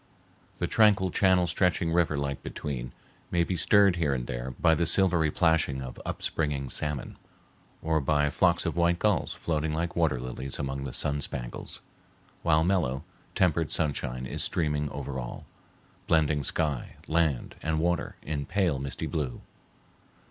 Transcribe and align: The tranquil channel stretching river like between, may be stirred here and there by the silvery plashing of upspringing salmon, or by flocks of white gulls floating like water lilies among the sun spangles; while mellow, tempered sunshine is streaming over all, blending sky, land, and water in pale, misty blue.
The 0.57 0.65
tranquil 0.65 1.11
channel 1.11 1.45
stretching 1.45 1.91
river 1.93 2.17
like 2.17 2.41
between, 2.41 2.91
may 3.29 3.43
be 3.43 3.55
stirred 3.55 3.97
here 3.97 4.15
and 4.15 4.25
there 4.25 4.49
by 4.59 4.73
the 4.73 4.87
silvery 4.87 5.29
plashing 5.29 5.79
of 5.83 6.01
upspringing 6.07 6.71
salmon, 6.71 7.17
or 7.83 8.01
by 8.01 8.31
flocks 8.31 8.65
of 8.65 8.75
white 8.75 8.97
gulls 8.97 9.35
floating 9.35 9.71
like 9.73 9.95
water 9.95 10.19
lilies 10.19 10.57
among 10.57 10.85
the 10.85 10.91
sun 10.93 11.21
spangles; 11.21 11.81
while 12.41 12.63
mellow, 12.63 13.03
tempered 13.35 13.69
sunshine 13.69 14.25
is 14.25 14.43
streaming 14.43 14.89
over 14.89 15.19
all, 15.19 15.45
blending 16.07 16.43
sky, 16.43 16.95
land, 17.07 17.53
and 17.61 17.77
water 17.77 18.15
in 18.23 18.47
pale, 18.47 18.79
misty 18.79 19.05
blue. 19.05 19.41